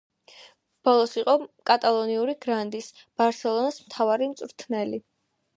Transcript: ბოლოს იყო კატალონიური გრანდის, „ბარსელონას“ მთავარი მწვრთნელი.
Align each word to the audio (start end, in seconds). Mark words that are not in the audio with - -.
ბოლოს 0.87 1.13
იყო 1.23 1.35
კატალონიური 1.71 2.35
გრანდის, 2.47 2.89
„ბარსელონას“ 3.23 3.81
მთავარი 3.85 4.31
მწვრთნელი. 4.35 5.05